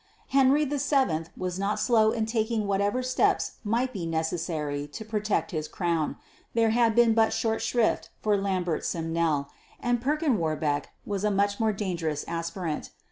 Henry 0.29 0.65
VII 0.65 1.25
was 1.37 1.59
not 1.59 1.79
slow 1.79 2.09
in 2.09 2.25
taking 2.25 2.65
whatever 2.65 3.03
steps 3.03 3.57
might 3.63 3.93
be 3.93 4.07
necessary 4.07 4.87
to 4.87 5.05
protect 5.05 5.51
his 5.51 5.67
crown; 5.67 6.15
there 6.55 6.71
had 6.71 6.95
been 6.95 7.13
but 7.13 7.33
short 7.33 7.61
shrift 7.61 8.09
for 8.19 8.35
Lambert 8.35 8.83
Simnel, 8.83 9.49
and 9.79 10.01
Perkin 10.01 10.39
Warbeck 10.39 10.89
was 11.05 11.23
a 11.23 11.29
much 11.29 11.59
more 11.59 11.71
dangerous 11.71 12.25
aspirant. 12.27 12.89